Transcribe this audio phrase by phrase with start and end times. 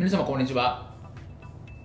[0.00, 0.94] 皆様こんにちは。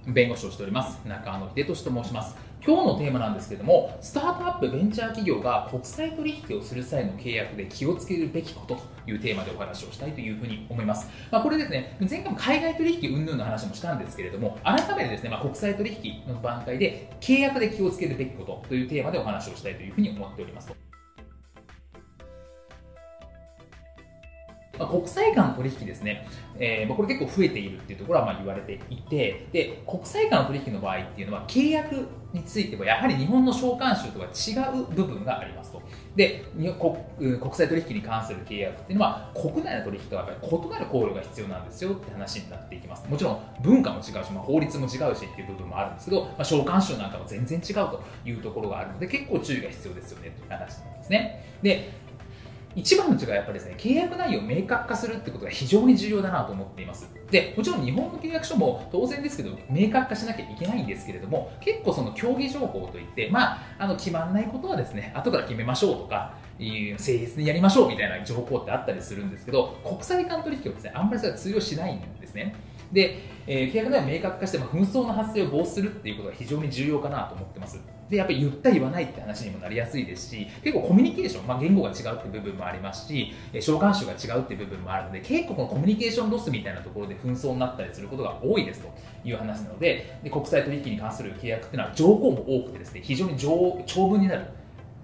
[0.08, 1.06] 弁護士をしております。
[1.06, 2.38] 中野秀俊と申します。
[2.66, 20.73] 今日のテーマなんですけれどもスタートアップベンチャー企業が国際取引をする際の契約で気をつけるべきことというテーマでお話をしたいというふうに思います、まあ、これですね前回も海外取引云々の話もしたんですけれども改めてですね、まあ、国際取引の段階で契約で気をつけるべきことというテーマでお話をしたいというふうに思っております
[24.78, 29.48] まあ、国際間取引ですね、えーまあ、これ結構増えているっていうところはまあ言われていて。
[29.52, 35.81] で国際間取引の場合っていうのは契約についてはやはり日本の召喚集とは違う部分がありますと。
[36.15, 43.07] で国際取引に関する契約っていうのは国内の取引とはやっぱり異なる考慮が必要なんですよって話になっていきます。
[43.07, 51.45] もちろん文化も違うし、まあ、法律も違うしっていう部分もあるんですけど、まあ、召喚集なんかも全然違うというところがあるので結構注意が必要ですよねという話なんですね。
[51.62, 51.89] で
[52.75, 57.09] 一番の違いはやっぱりですね、契約内容を明確化するってことが非常に重要だなと思っています。
[57.31, 72.56] で、もちろん日本の契約書も当然ですけど、明確化しなきゃいけないんですけれども、結構その競技情報といって、まあ、あの決まんないことはですね、後から決めましょうとか、誠実にやりましょうみたいな情報ってあったりするんですけど、国際間取引はですね、あんまりそれは通用しないんですね。
[72.91, 77.80] で、えー、契約内容を明確化して、まあ、紛争の発生を防止するっていうことが非常に重要かなと思ってます。
[78.09, 94.45] で、やっぱり言った言わないって話にもなりやすいですし、結構コミュニケーション、まあ、言語が違うって部分もありますし、召喚集が違うって部分もあるので、結構このコミュニケーションロスみたいなところで紛争になったりすることが多いですという話なので、で国際取引に関する契約っていうのは条項も多くてですね、非常に長文になる。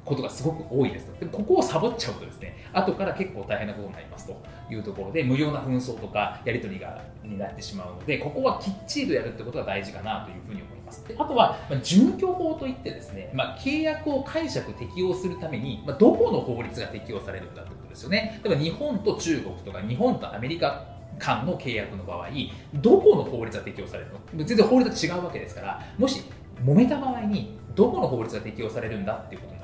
[0.04, 1.20] ことがすごく多いですと。
[1.20, 4.36] でここをサボっちゃうとですね、後から結構大変なことになりますと
[4.70, 11.08] いうところで、無用な紛争とかやり取りがになってしまうので、ここはきっちりとやるってことが大事かなというふうに思います。
[11.08, 18.42] であとは、まあ、準拠法といってですね、まあ、契約を解釈適用するために、まあ、どこの法律が適用されるんだってことですよね。
[18.44, 20.86] 例えば日本と中国とか日本とアメリカ
[21.20, 22.30] 間の契約の場合、
[22.74, 24.44] どこの法律が適用されるの？
[24.44, 26.24] 全然法律は違うわけですから、もし
[26.66, 29.61] 揉めた場合にどこの法律が適用されるんだっていうことに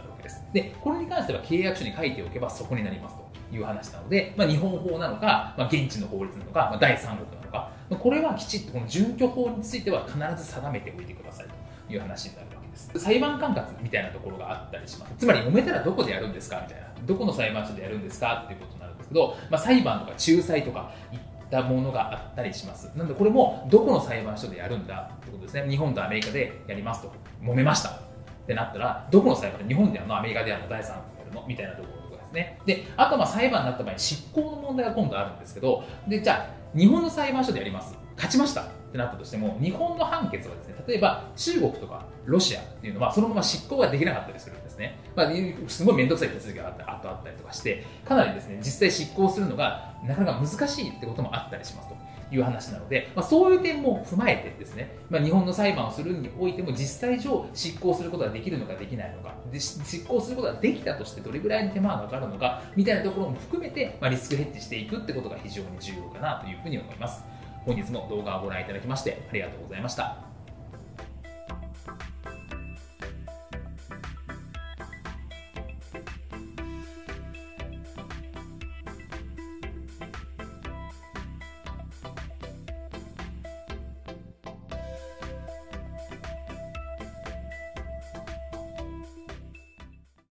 [0.53, 0.75] で。
[0.81, 11.47] これに関しては契約書に書いておけばそこになりますという話なので、まあ、日本法なのか、まあ、現地の法律なのか、まあ、第三国なのか、まこれはきちっとこの準拠法については必ず定めておいてください
[11.87, 12.99] という話になるわけです。
[12.99, 15.13] 裁判管轄みたいなところがあったりします。
[15.17, 16.61] つまり揉めたらどこでやるんですか？
[16.67, 16.87] みたいな。
[17.05, 18.43] どこの裁判所でやるんですか？
[18.45, 22.91] っていうことになるんですけど、まあ、裁判とか仲裁とかったものがあったりします。
[22.95, 25.69] なのでこれもどこの裁判所でやるんだってことですね。
[25.69, 27.13] 日本とアメリカでやりますと。
[27.41, 28.06] 揉めました
[28.47, 29.67] ってなったら、どこの裁判？
[29.67, 32.57] で日本でやるのアメリカでやるの第三国でやるのみたいなところとかですね。
[32.65, 37.97] で、あとまあ裁判になった場合執行の問題が今度あるんですけど、で、じゃあ日本の裁判所でやります。
[38.17, 44.99] 勝ちましたってなったとしても、日本の判決はですね、例えば中国とかロシアっていうのはそのまま執行ができなかったりするんですね。
[45.15, 45.31] まあ、
[45.67, 51.97] すごい面倒くさい手続きがあったあったりとかして、かなりですね、実際執行するのがなかなか難しいってこともあったりしますと。
[52.31, 67.23] いう話なので、まあ、そういう点も踏まえてですね、まあ、日本の裁判をするにおいても実際上執行することができるのかできないのかで執行することができたとしてどれぐらいの手間がかかるのかみたいなところも含めて、まあ、リスクヘッジしていくってことが非常に重要かなというふうに思います
[67.67, 70.26] 本日も動画をご覧いただきましてありがとうございました。